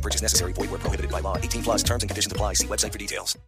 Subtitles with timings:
[0.00, 0.52] No purchase necessary.
[0.54, 1.36] Void where prohibited by law.
[1.36, 2.54] 18 plus terms and conditions apply.
[2.54, 3.38] See website for details.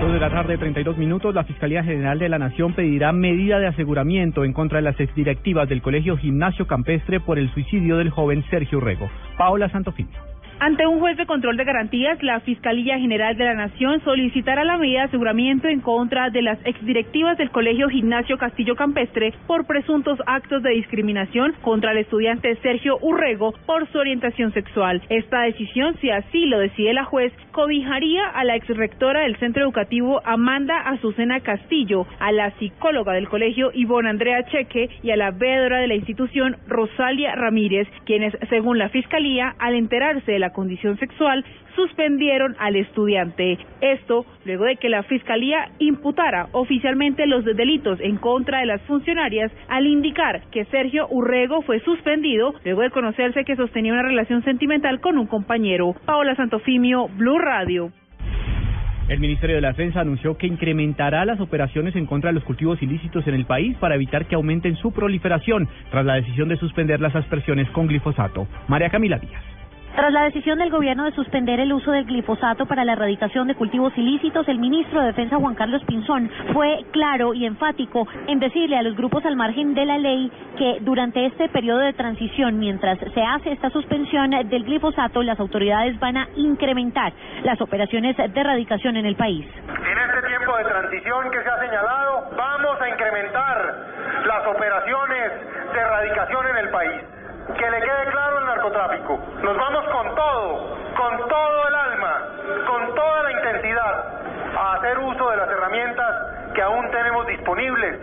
[0.00, 3.68] Dos de la tarde, 32 minutos, la Fiscalía General de la Nación pedirá medida de
[3.68, 8.44] aseguramiento en contra de las exdirectivas del Colegio Gimnasio Campestre por el suicidio del joven
[8.50, 9.08] Sergio Rego.
[9.38, 10.31] Paola Santofimio.
[10.64, 14.78] Ante un juez de control de garantías, la Fiscalía General de la Nación solicitará la
[14.78, 20.20] medida de aseguramiento en contra de las exdirectivas del Colegio Gimnasio Castillo Campestre por presuntos
[20.24, 25.02] actos de discriminación contra el estudiante Sergio Urrego por su orientación sexual.
[25.08, 30.22] Esta decisión, si así lo decide la juez, cobijaría a la exrectora del centro educativo
[30.24, 35.80] Amanda Azucena Castillo, a la psicóloga del colegio Ivonne Andrea Cheque y a la veedora
[35.80, 41.44] de la institución Rosalia Ramírez, quienes, según la Fiscalía, al enterarse de la condición sexual,
[41.74, 43.58] suspendieron al estudiante.
[43.80, 49.50] Esto luego de que la Fiscalía imputara oficialmente los delitos en contra de las funcionarias
[49.68, 55.00] al indicar que Sergio Urrego fue suspendido luego de conocerse que sostenía una relación sentimental
[55.00, 55.94] con un compañero.
[56.04, 57.92] Paola Santofimio, Blue Radio.
[59.08, 62.80] El Ministerio de la Defensa anunció que incrementará las operaciones en contra de los cultivos
[62.82, 67.00] ilícitos en el país para evitar que aumenten su proliferación tras la decisión de suspender
[67.00, 68.46] las aspersiones con glifosato.
[68.68, 69.42] María Camila Díaz.
[69.94, 73.54] Tras la decisión del gobierno de suspender el uso del glifosato para la erradicación de
[73.54, 78.78] cultivos ilícitos, el ministro de Defensa Juan Carlos Pinzón fue claro y enfático en decirle
[78.78, 82.98] a los grupos al margen de la ley que durante este periodo de transición, mientras
[82.98, 87.12] se hace esta suspensión del glifosato, las autoridades van a incrementar
[87.44, 89.46] las operaciones de erradicación en el país.
[89.68, 93.86] En este tiempo de transición que se ha señalado, vamos a incrementar
[94.26, 95.32] las operaciones
[95.74, 97.21] de erradicación en el país.
[97.46, 99.18] Que le quede claro el narcotráfico.
[99.42, 102.22] Nos vamos con todo, con todo el alma,
[102.66, 104.04] con toda la intensidad
[104.56, 107.98] a hacer uso de las herramientas que aún tenemos disponibles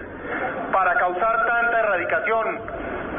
[0.72, 2.60] para causar tanta erradicación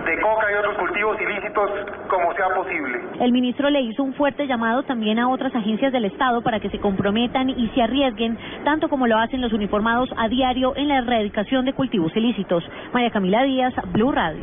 [0.05, 1.71] de coca y otros cultivos ilícitos
[2.09, 3.01] como sea posible.
[3.21, 6.71] El ministro le hizo un fuerte llamado también a otras agencias del Estado para que
[6.71, 10.99] se comprometan y se arriesguen, tanto como lo hacen los uniformados a diario en la
[10.99, 12.65] erradicación de cultivos ilícitos.
[12.93, 14.43] María Camila Díaz, Blue Radio.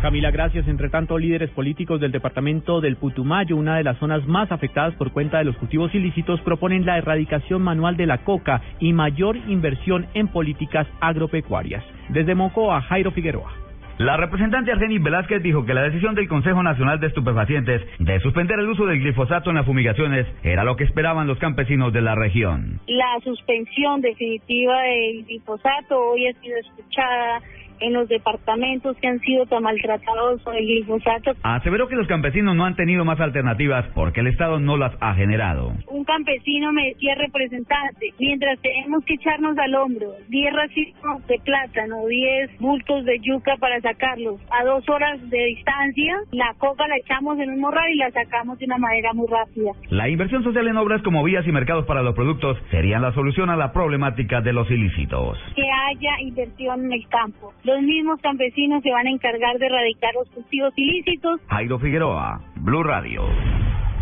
[0.00, 0.66] Camila, gracias.
[0.66, 5.12] Entre tanto, líderes políticos del departamento del Putumayo, una de las zonas más afectadas por
[5.12, 10.06] cuenta de los cultivos ilícitos, proponen la erradicación manual de la coca y mayor inversión
[10.14, 11.84] en políticas agropecuarias.
[12.08, 13.52] Desde Mocoa, Jairo Figueroa.
[13.98, 18.58] La representante Argenis Velázquez dijo que la decisión del Consejo Nacional de Estupefacientes de suspender
[18.58, 22.14] el uso del glifosato en las fumigaciones era lo que esperaban los campesinos de la
[22.14, 22.80] región.
[22.86, 27.42] La suspensión definitiva del glifosato hoy ha sido escuchada
[27.80, 31.32] en los departamentos que han sido tan maltratados por el glifosato.
[31.42, 35.14] Aseveró que los campesinos no han tenido más alternativas porque el Estado no las ha
[35.14, 35.72] generado.
[35.88, 42.06] Un campesino me decía representante, mientras tenemos que echarnos al hombro 10 racimos de plátano,
[42.06, 47.38] 10 bultos de yuca para sacarlos a dos horas de distancia, la coca la echamos
[47.38, 49.72] en un morral y la sacamos de una manera muy rápida.
[49.88, 53.50] La inversión social en obras como vías y mercados para los productos serían la solución
[53.50, 55.38] a la problemática de los ilícitos.
[55.54, 60.12] Que haya inversión en el campo los mismos campesinos se van a encargar de erradicar
[60.14, 61.40] los cultivos ilícitos.
[61.48, 63.22] Jairo Figueroa, Blue Radio.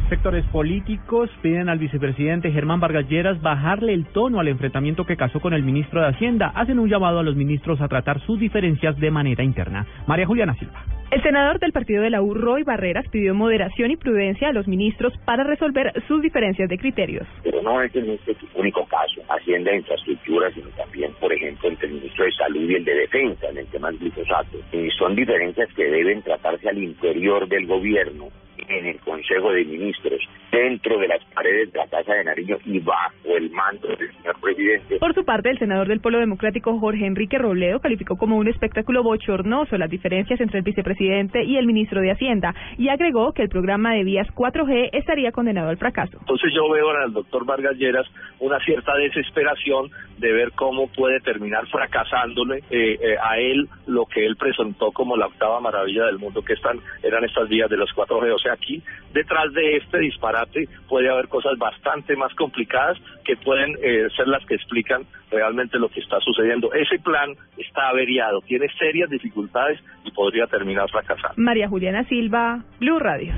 [0.08, 5.38] Sectores políticos piden al vicepresidente Germán Vargas Lleras bajarle el tono al enfrentamiento que casó
[5.40, 6.50] con el ministro de Hacienda.
[6.54, 9.86] Hacen un llamado a los ministros a tratar sus diferencias de manera interna.
[10.06, 10.82] María Juliana Silva.
[11.10, 14.68] El senador del partido de la U, Roy Barreras, pidió moderación y prudencia a los
[14.68, 17.26] ministros para resolver sus diferencias de criterios.
[17.42, 21.86] Pero no es en este único caso, Hacienda e Infraestructura, sino también, por ejemplo, entre
[21.88, 24.58] el ministro de Salud y el de Defensa en el tema del glifosato.
[24.70, 28.28] Y son diferencias que deben tratarse al interior del gobierno
[28.68, 30.20] en el Consejo de Ministros,
[30.52, 34.40] dentro de las paredes de la Casa de Nariño y bajo el mando del señor
[34.40, 34.98] presidente.
[34.98, 39.02] Por su parte, el senador del Polo Democrático, Jorge Enrique Robledo, calificó como un espectáculo
[39.02, 43.48] bochornoso las diferencias entre el vicepresidente y el ministro de Hacienda y agregó que el
[43.48, 46.18] programa de vías 4G estaría condenado al fracaso.
[46.20, 48.06] Entonces yo veo en el doctor Vargas Lleras
[48.40, 54.26] una cierta desesperación de ver cómo puede terminar fracasándole eh, eh, a él lo que
[54.26, 57.90] él presentó como la octava maravilla del mundo, que están eran estas vías de los
[57.94, 58.34] 4G.
[58.34, 58.82] O sea, aquí
[59.12, 64.44] detrás de este disparate puede haber cosas bastante más complicadas que pueden eh, ser las
[64.46, 66.72] que explican realmente lo que está sucediendo.
[66.72, 71.34] Ese plan está averiado, tiene serias dificultades y podría terminar fracasando.
[71.36, 73.32] María Juliana Silva, Blue Radio.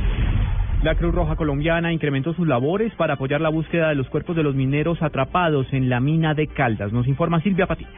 [0.82, 4.42] La Cruz Roja Colombiana incrementó sus labores para apoyar la búsqueda de los cuerpos de
[4.42, 6.90] los mineros atrapados en la mina de Caldas.
[6.90, 7.90] Nos informa Silvia Patiño.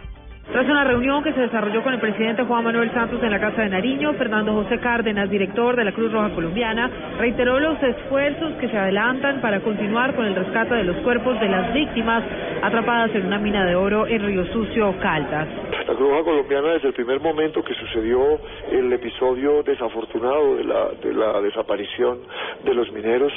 [0.50, 3.62] Tras una reunión que se desarrolló con el presidente Juan Manuel Santos en la Casa
[3.62, 8.68] de Nariño, Fernando José Cárdenas, director de la Cruz Roja Colombiana, reiteró los esfuerzos que
[8.68, 12.24] se adelantan para continuar con el rescate de los cuerpos de las víctimas
[12.62, 15.46] atrapadas en una mina de oro en Río Sucio, Caldas.
[15.86, 18.38] La Cruz Roja Colombiana desde el primer momento que sucedió
[18.70, 22.20] el episodio desafortunado de la, de la desaparición
[22.62, 23.32] de los mineros,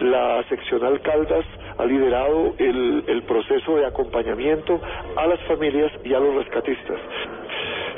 [0.00, 1.44] la seccional Caldas
[1.78, 4.80] ha liderado el, el proceso de acompañamiento
[5.16, 6.98] a las familias y a los rescatistas.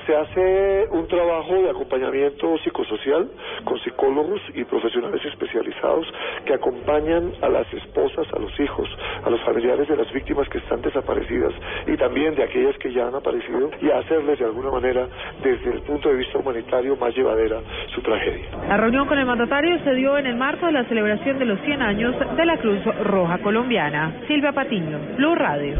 [0.06, 3.28] Se hace un trabajo de acompañamiento psicosocial
[3.64, 6.06] con psicólogos y profesionales especializados
[6.44, 8.88] que acompañan a las esposas, a los hijos,
[9.24, 11.52] a los familiares de las víctimas que están desaparecidas
[11.88, 15.08] y también de aquellas que ya han aparecido y a hacerles de alguna manera,
[15.42, 17.60] desde el punto de vista humanitario, más llevadera
[17.92, 18.46] su tragedia.
[18.68, 21.60] La reunión con el mandatario se dio en el marco de la celebración de los
[21.62, 24.20] 100 años de la Cruz Roja Colombiana.
[24.28, 25.74] Silvia Patiño, Blue Radio.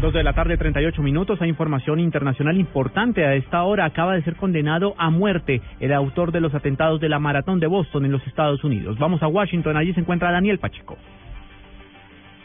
[0.00, 1.42] Dos de la tarde, 38 minutos.
[1.42, 3.24] Hay información internacional importante.
[3.26, 7.08] A esta hora acaba de ser condenado a muerte el autor de los atentados de
[7.08, 8.96] la maratón de Boston en los Estados Unidos.
[9.00, 9.76] Vamos a Washington.
[9.76, 10.96] Allí se encuentra Daniel Pacheco.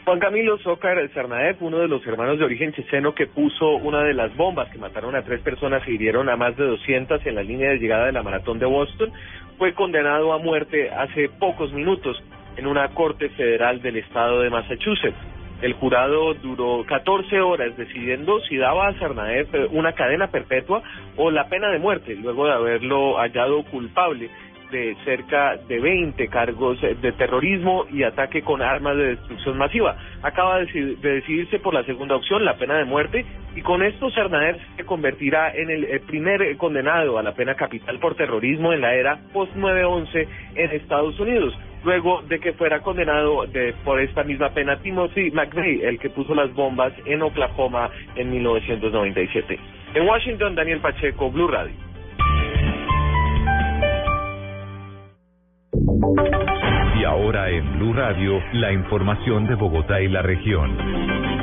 [0.04, 4.14] Juan Camilo Zócar Sarnaev, uno de los hermanos de origen checheno que puso una de
[4.14, 7.44] las bombas que mataron a tres personas y hirieron a más de 200 en la
[7.44, 9.12] línea de llegada de la maratón de Boston,
[9.58, 12.20] fue condenado a muerte hace pocos minutos
[12.56, 15.33] en una corte federal del estado de Massachusetts.
[15.62, 20.82] El jurado duró 14 horas decidiendo si daba a Sarnaev una cadena perpetua
[21.16, 24.30] o la pena de muerte, luego de haberlo hallado culpable
[24.70, 29.96] de cerca de 20 cargos de terrorismo y ataque con armas de destrucción masiva.
[30.22, 33.24] Acaba de, decidirse por la segunda opción, la pena de muerte,
[33.54, 38.16] y con esto Sarnaev se convertirá en el, primer condenado a la pena capital por
[38.16, 40.26] terrorismo en la era post-9-11
[40.56, 41.54] en Estados Unidos
[41.84, 46.34] luego de que fuera condenado de, por esta misma pena Timothy McVeigh, el que puso
[46.34, 49.58] las bombas en Oklahoma en 1997.
[49.94, 51.74] En Washington, Daniel Pacheco, Blue Radio.
[56.98, 61.33] Y ahora en Blue Radio, la información de Bogotá y la región.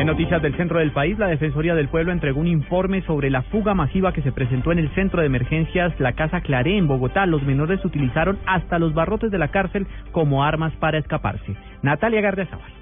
[0.00, 3.42] En noticias del centro del país, la Defensoría del Pueblo entregó un informe sobre la
[3.42, 7.26] fuga masiva que se presentó en el centro de emergencias La Casa Claré en Bogotá.
[7.26, 11.54] Los menores utilizaron hasta los barrotes de la cárcel como armas para escaparse.
[11.82, 12.79] Natalia Gardiazabal.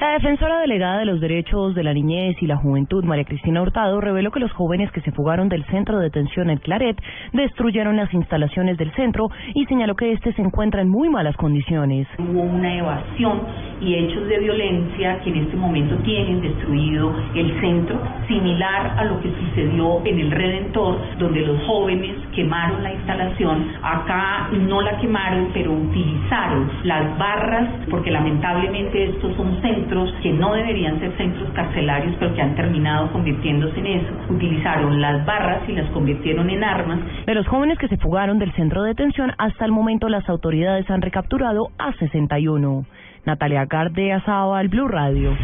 [0.00, 4.00] La defensora delegada de los derechos de la niñez y la juventud, María Cristina Hurtado,
[4.00, 6.96] reveló que los jóvenes que se fugaron del centro de detención en Claret
[7.32, 12.06] destruyeron las instalaciones del centro y señaló que este se encuentra en muy malas condiciones.
[12.16, 13.40] Hubo una evasión
[13.80, 19.20] y hechos de violencia que en este momento tienen destruido el centro, similar a lo
[19.20, 23.66] que sucedió en el Redentor, donde los jóvenes quemaron la instalación.
[23.82, 29.87] Acá no la quemaron, pero utilizaron las barras, porque lamentablemente estos son centros
[30.22, 34.12] que no deberían ser centros carcelarios, pero que han terminado convirtiéndose en eso.
[34.28, 37.00] Utilizaron las barras y las convirtieron en armas.
[37.26, 40.88] De los jóvenes que se fugaron del centro de detención, hasta el momento las autoridades
[40.90, 42.84] han recapturado a 61.
[43.24, 45.36] Natalia Gardea al Blue Radio.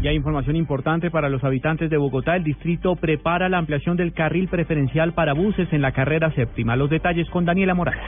[0.00, 2.36] Y hay información importante para los habitantes de Bogotá.
[2.36, 6.76] El distrito prepara la ampliación del carril preferencial para buses en la carrera séptima.
[6.76, 8.02] Los detalles con Daniela Morales.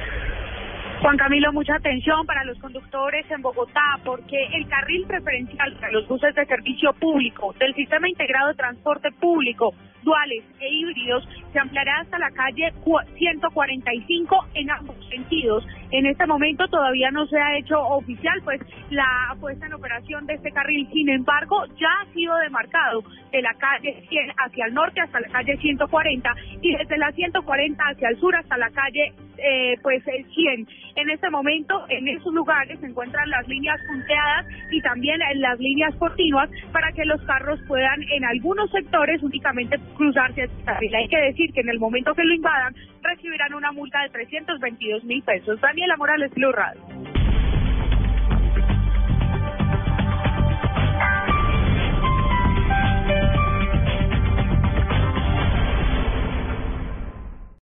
[1.00, 6.09] Juan Camilo, mucha atención para los conductores en Bogotá porque el carril preferencial para los
[6.09, 12.00] buses de servicio público del Sistema Integrado de Transporte Público, duales e híbridos, se ampliará
[12.00, 12.73] hasta la calle
[13.17, 15.64] 145 en ambos sentidos.
[15.93, 20.35] En este momento todavía no se ha hecho oficial pues la puesta en operación de
[20.35, 25.00] este carril, sin embargo ya ha sido demarcado de la calle 100 hacia el norte
[25.00, 29.76] hasta la calle 140 y desde la 140 hacia el sur hasta la calle eh,
[29.83, 30.68] pues el 100.
[30.97, 35.95] En este momento, en esos lugares se encuentran las líneas punteadas y también las líneas
[35.97, 40.78] continuas para que los carros puedan en algunos sectores únicamente cruzarse esta.
[40.78, 45.04] Hay que decir que en el momento que lo invadan recibirán una multa de 322
[45.04, 45.61] mil pesos.
[45.61, 46.80] Daniela Morales, Blue Radio.